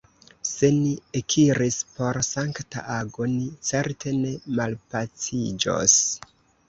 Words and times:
Se 0.51 0.67
ni 0.75 0.93
ekiris 1.19 1.77
por 1.97 2.19
sankta 2.27 2.83
ago, 2.95 3.29
ni 3.37 3.45
certe 3.71 4.15
ne 4.25 4.33
malpaciĝos! 4.61 5.99